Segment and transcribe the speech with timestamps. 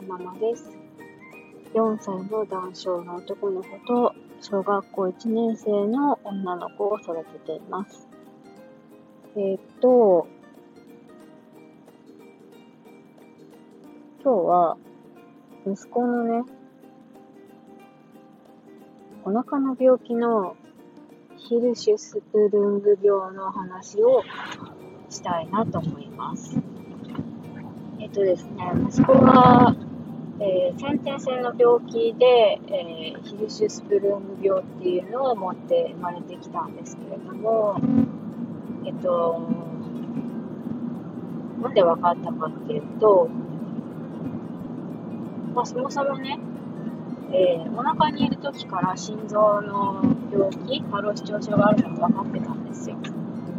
[0.00, 0.70] るままです。
[1.74, 8.08] 4歳の男性の男の子と小学校1年生の女の子を育てています。
[9.36, 10.26] えー、っと、
[14.22, 14.76] 今日は
[15.66, 16.44] 息子のね、
[19.24, 20.56] お腹の病気の
[21.36, 24.22] ヒルシュスプルング病の話を
[25.08, 26.56] したいなと思います。
[28.00, 29.74] えっとですね、息子は、
[30.40, 37.80] えー、先天性の病気で、えー、ヒルシュスプルング病っていうのを持って生まれてきたんですけれども、
[38.86, 39.40] えっと、
[41.60, 43.28] なんで分かったかっていうと、
[45.54, 46.38] まあ、そもそもね、
[47.32, 52.96] えー、お腹にいる時から心臓の病気、過労死症症があるのが分かってたんですよ。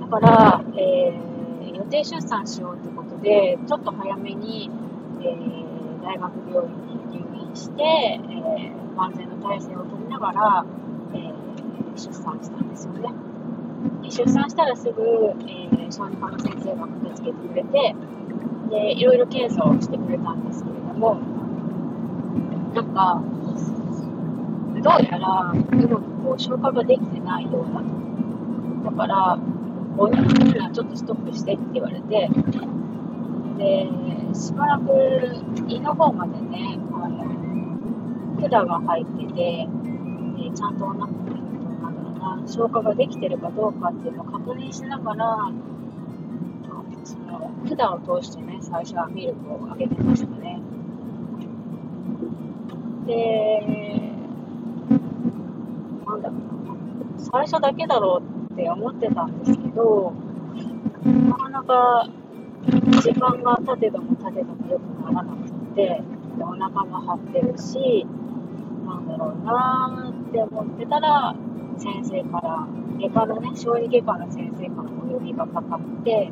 [0.00, 4.70] だから、えー、予定出産しようってことで、ちょっと早めに、
[5.22, 10.66] えー、大学病院に入院して、えー、万全の体制を取りながら、
[11.14, 11.32] えー、
[11.96, 13.08] 出産したんですよね。
[14.02, 15.02] で出産したらすぐ、
[15.46, 17.94] えー、小児科の先生が駆けつけてくれて、
[18.70, 21.20] で、いろいろ検査をしてくれたんですけれども、
[22.74, 23.22] なんか、
[24.82, 28.90] どうやらうまくこう消化ができてないようだと。
[28.90, 29.38] だから、
[29.96, 32.28] 母乳にはちょっとストップしてって言われて、
[33.58, 33.88] で、
[34.34, 34.86] しばらく
[35.66, 39.68] 胃の方までね、あの、管が入ってて、
[40.38, 45.50] でちゃんとお腹なんだな、消化ができてるかどうかっていうのを確認しながら、
[47.04, 50.60] その管を通してね、最初はミルクをあげてましたね。
[53.06, 54.12] で、
[56.06, 60.12] なんだろうな、最初だけだろうって思ってたんですけど、
[61.04, 62.08] なかなか
[62.66, 66.02] 時間が経てども経てども良くならなくて、
[66.40, 68.06] お腹も張ってるし、
[68.86, 71.34] なんだろうなーって思ってたら、
[71.78, 72.66] 先生から、
[72.98, 76.30] 外科のね、小児外科の先生からお呼びがかかって、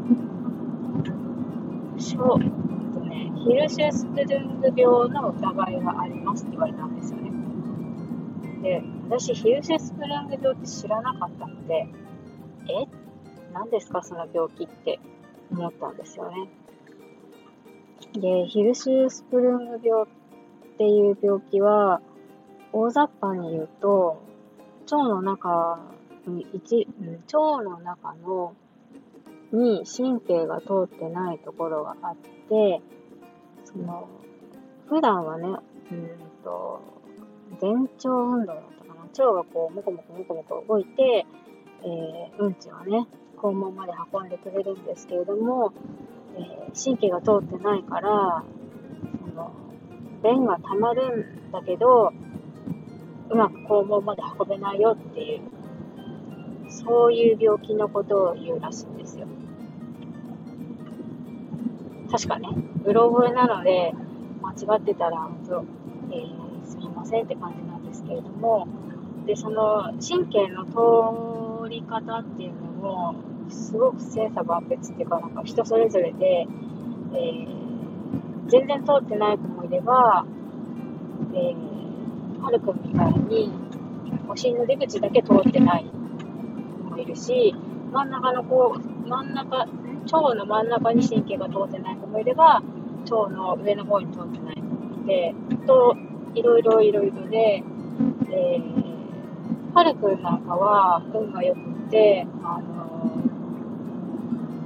[1.99, 2.51] 小、えっ
[2.93, 7.31] とね、ヒルシュスプルング病の疑いがありますって言われたんですよね。
[8.63, 11.87] で、私、ヒルシュスプルング病って知らなかったので、
[12.69, 12.87] え？
[13.55, 14.99] 何ですかその病気って
[15.51, 16.49] 思ったんですよね。
[18.15, 20.07] で、ヒルシュスプルング病っ
[20.79, 22.01] ていう病気は、
[22.73, 24.23] 大雑把に言うと、
[24.84, 25.79] 腸の中
[26.53, 26.89] 一、
[27.33, 28.55] 腸の中の
[29.53, 32.17] に神経が通ってないところがあっ
[32.49, 32.81] て、
[33.65, 34.09] その、
[34.89, 35.49] 普段はね、
[35.91, 36.09] うん
[36.43, 36.81] と、
[37.61, 39.03] 前腸運動だったかな。
[39.03, 41.27] 腸がこう、もこもこもこもこ動いて、
[41.83, 45.73] えー、うんちをね、肛門まで運んでくれるんですけれども、
[46.37, 48.45] えー、神経が通ってないから、
[49.29, 49.53] その、
[50.23, 52.13] 便が溜まるんだけど、
[53.31, 55.41] うまく肛門まで運べないよっていう、
[56.69, 59.27] そういう病気のことを言うらしいんですよ。
[62.11, 62.49] 確かね、
[62.85, 63.93] うろ覚えなので、
[64.41, 65.65] 間違ってたら、本当、
[66.15, 68.67] えーすみませんって感じなんですけれども、
[69.25, 70.73] で、その神経の通
[71.69, 73.15] り方っていうのも、
[73.49, 76.47] すごく千差万別っていうか、なんか人それぞれで、
[77.15, 80.27] えー、全然通ってない子もいれば、
[81.34, 83.53] えー、はるくんみたいに、
[84.28, 87.54] お尻の出口だけ通ってない子もいるし、
[87.93, 88.75] 真ん中の子、
[89.06, 92.62] 真ん中、腸の真ん中に神経が通ってない子もいれば、
[93.10, 95.34] 腸の上の方に通ってない子もいて、
[95.66, 95.97] と、
[96.34, 97.62] いろいろいろいろで、
[98.31, 98.86] えー、
[99.77, 101.61] はるくんなんかは運が良く
[101.91, 103.11] て、あの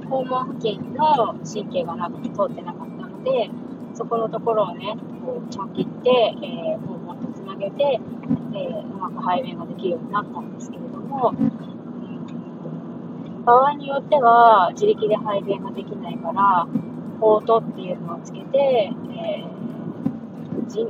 [0.03, 3.49] ー、肛門付近の神経がなくて通ってなかったので、
[3.93, 6.09] そこのところをね、こうちょん切って、
[6.41, 7.99] えー、肛門とつなげて、
[8.53, 11.33] えー、うまく排便ができるようになったんですけれども、
[13.43, 16.65] 場合によっては自力で排便ができないから、
[17.19, 20.89] ポートっていうのをつけて、えー、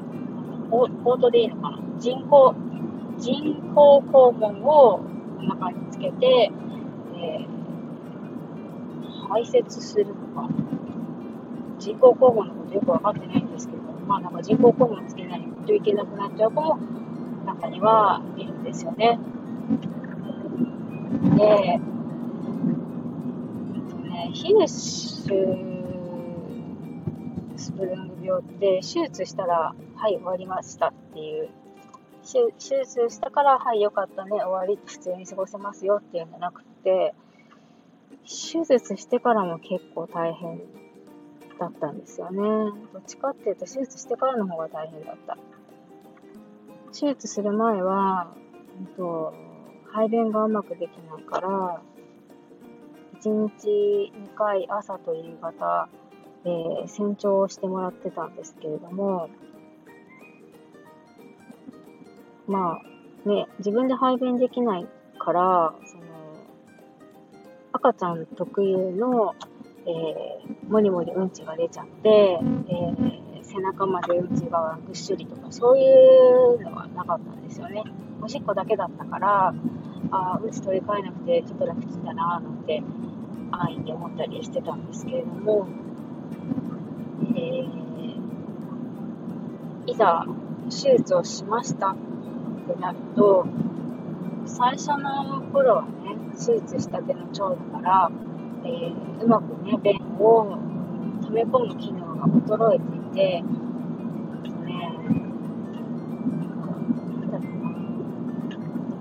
[0.69, 1.79] ポートでいいのかな？
[1.97, 2.53] 人工、
[3.21, 4.99] 人工肛門を
[5.41, 6.51] 中につけて、
[7.15, 10.49] えー、排泄するのか。
[11.77, 16.77] 人工肛門のことよくわかってないんですけど、まあなんか人工肛門つけないといけなくなっちゃう子も
[17.45, 19.19] 中にはいるんですよね。
[21.37, 21.81] で、えっ
[23.89, 25.71] とね、ヒルシュ
[27.55, 31.49] スプルング病って手術したらはい終わりましたっていう
[32.23, 37.13] 手術したからはいよかったね終わり普通に過ごせますよっていうんじゃなくて
[38.23, 40.59] 手術してからも結構大変
[41.59, 42.39] だったんですよね。
[42.91, 45.37] どっちかっていうと手術してからの方が大変だった。
[46.91, 48.33] 手術する前は、
[48.79, 49.33] うんと、
[49.91, 51.81] 排便がうまくできないから、
[53.21, 55.87] 1日2回朝と夕方、
[56.45, 59.29] えー、洗腸をしてもらってたんですけれども、
[62.47, 64.87] まあね、自分で排便できない
[65.19, 66.03] から、その、
[67.73, 69.35] 赤ちゃん特有の、
[69.85, 75.83] えー、もりもりうんちが出ちゃって、えー、背中までうんちがぐっしりとか、そうい
[76.55, 77.83] うのはなかったんですよね。
[78.21, 79.53] おしっこだけだったから、
[80.11, 82.83] あうんち取り替えなくてちょっと楽ちんだなぁなんて
[83.51, 85.67] 安易に思ったりしてたんですけれども、
[87.35, 90.25] えー、いざ
[90.69, 91.95] 手術をしました
[92.61, 93.45] ってなると、
[94.45, 95.89] 最初の頃はね、
[96.33, 98.11] 手術したての腸だから、
[98.63, 100.57] えー、うまくね、便を
[101.23, 104.81] 溜め込む機能が衰えていて、ね、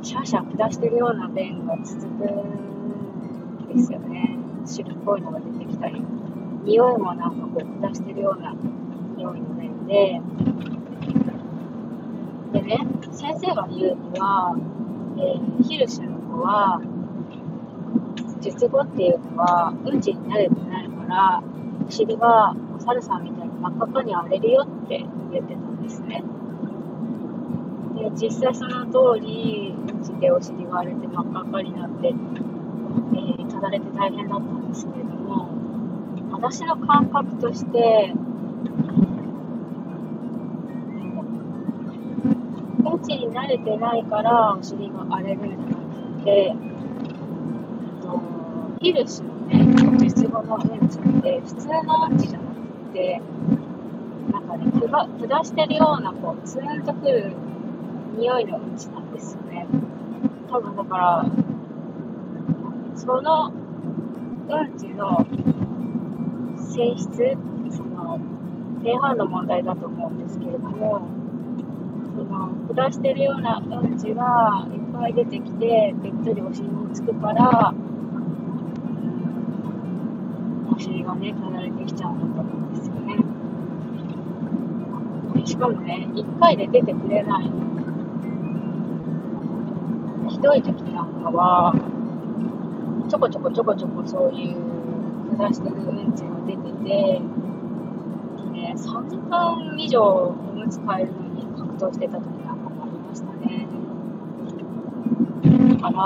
[0.02, 4.38] シャーシャー下してるような便が続くんですよね。
[4.66, 6.02] 汁っぽいのが出てきたり、
[6.64, 8.54] 匂いもなんかこう下してるような
[9.16, 10.20] 匂いの便で、
[12.52, 12.78] でね、
[13.20, 14.56] 先生が言うには、
[15.19, 16.81] えー、ヒルシュの子は、
[18.40, 21.43] 術後っていうのは、うんちに慣れてないから、
[21.87, 26.25] お尻がお猿さんみたいに真っ赤っかに荒れるよって言ってたんですね。
[27.94, 35.50] で、実際その通り、うんちでお尻が荒れて真っ赤っかになって、えー、ただれて大変だったんですけれども、
[36.32, 38.14] 私の感覚として、
[43.02, 45.85] ちに慣れてないからお尻が荒れるんじゃな
[46.19, 46.55] くて、
[48.81, 49.64] ヒルシのね、
[49.99, 52.61] 術後のうんちって普通のうんちじゃなく
[52.94, 53.20] て、
[54.32, 54.73] なんかね、
[55.29, 57.32] 下してるような、こう、ツーンとくる
[58.17, 59.67] 匂いのうんちなんですよね。
[60.50, 61.26] 多分だから、
[62.97, 63.52] その
[64.49, 65.26] うんちの
[66.56, 67.37] 性質、
[67.70, 68.19] その、
[68.82, 71.02] pH の問題だと思うんですけれども、
[72.25, 77.75] の、下してるようなうんちがいっぱい出てきて、べっとりお尻につくから
[80.75, 83.17] お、尻がね、離れてきちゃうんだと思うんですよね。
[85.46, 87.50] しかもね、1回で出てくれない。
[90.28, 91.75] ひどい時なんかは、
[93.08, 97.20] ちょこちょこちょこちょこそういう下してるうんちが出てて、
[98.76, 101.12] 3時間以上おむつ替える
[101.80, 103.66] のに格闘してた時なかもありましたね。
[105.72, 106.00] だから、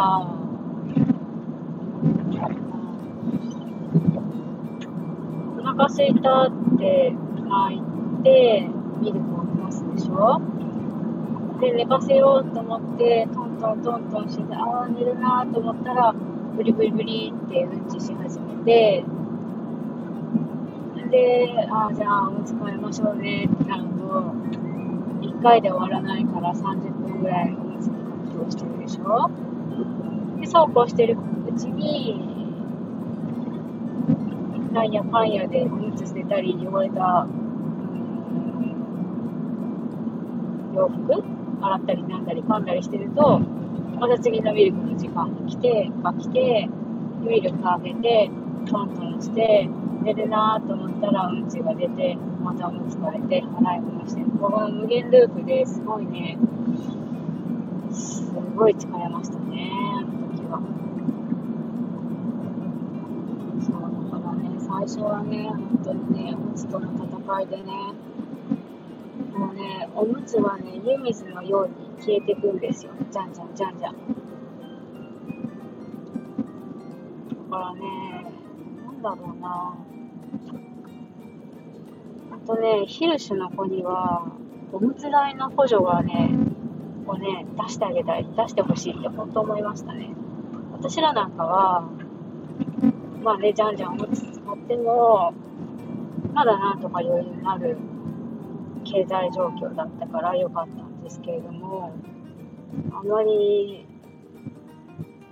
[5.64, 7.12] 腹すいたって
[7.48, 7.82] 泣い
[8.22, 8.68] て、
[9.00, 10.40] ミルクを飲ますでしょ。
[11.60, 16.14] で、寝かせようと思って、トントントントンして、ああ、寝るなと思ったら、
[16.56, 19.04] ブリブリブリってうんちし始めて、
[21.10, 24.34] で、ああ、じゃあ、おむつ替えましょうねってなると、
[25.44, 27.93] 回で終わらないから30分ぐらいおむつに
[28.32, 29.31] 格闘してるでしょ？
[30.41, 32.19] で、そうこうしてるうちに、
[34.72, 37.27] なんやかんやでうんつしてたり汚れた、
[40.74, 41.22] 洋服
[41.60, 43.39] 洗ったりなんだり噛んだりしてると
[44.01, 46.69] また次のミルクの時間が来てが来て
[47.20, 48.31] ミルク食べて
[48.67, 49.69] トントンして
[50.05, 56.37] 寝るなと思ったらうんちが出てまたおむつ替えて洗い物してこの無限ループですごいね
[57.91, 58.23] す
[58.55, 60.61] ごい疲れましたねあの時は
[63.61, 63.81] そう
[64.11, 64.51] だからね。
[64.58, 67.63] 最初はね、本当にね、おむつとの戦いでね、
[69.32, 72.93] もうね、おむつはね、湯水のように消えてくんですよ。
[73.11, 73.93] じゃんじゃんじゃんじゃん。
[73.93, 73.99] だ
[77.51, 77.81] からね、
[78.84, 79.75] なんだろうな
[82.32, 84.26] あとね、ヒルシュの子には、
[84.72, 86.31] おむつ代の補助がね、
[87.06, 90.10] をね、出してあげたい、出してほしいって本当思いましたね。
[90.72, 91.88] 私らなんかは、
[93.22, 95.32] まあね、じゃんじゃんおむつ使っても、
[96.32, 97.76] まだなんとか余裕のある
[98.84, 101.93] 経済状況だったから良かったんですけれども、
[102.93, 103.86] あまり、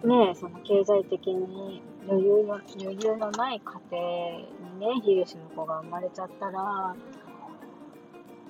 [0.04, 6.96] ね、その経済的に余裕の余裕のない家庭ね、ヒルシの子が生まれちゃったら、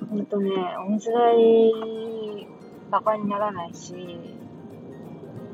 [0.09, 0.51] ほんとね、
[0.87, 2.49] おむつ代
[2.91, 3.95] バカにならないし、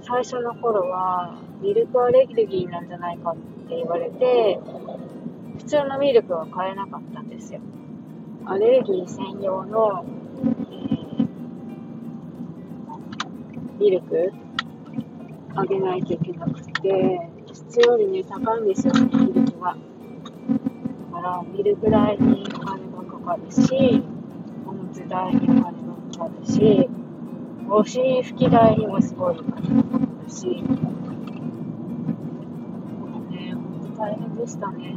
[0.03, 3.37] 最初の頃はミルクアレルギーなんじゃないかっ
[3.69, 4.61] て言われて、
[5.59, 7.61] 普通のミルクは買えなかったんですよ。
[8.47, 10.05] アレルギー専用の、
[13.81, 14.33] ミルク？
[15.57, 19.77] あげないといけなくて、必要よりね、高いんですよ、ミルクが。
[21.21, 24.03] から、ミルク代にお金がかかるし、
[24.67, 25.73] おむつ代にお金が
[26.17, 26.89] かかるし、
[27.69, 30.53] お尻拭き代にもすごいお金がかかるし、も
[33.29, 34.95] うね、ほんと大変でしたね。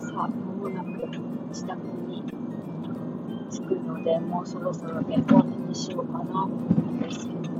[0.00, 0.88] さあ、まもなく
[1.48, 2.24] 自宅に
[3.50, 6.58] 着くので、もうそろそろね、終わりにしようかなと思う
[6.94, 7.59] んですけど、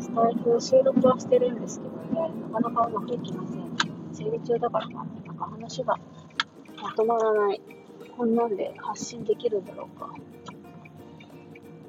[0.00, 3.70] スタイフ収録はしてるんですけどね、なかなかうまくいきません。
[4.12, 5.94] 生理中だからかな、なんか話が
[6.82, 7.62] まとまらない。
[8.16, 10.12] こんなんで発信できるんだろうか。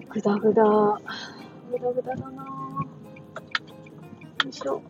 [0.10, 1.02] ぐだぐだ。
[1.72, 2.46] ぐだぐだだなぁ。
[4.44, 4.84] よいしょ。